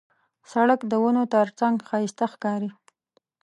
[0.51, 2.69] سړک د ونو ترڅنګ ښایسته ښکاري.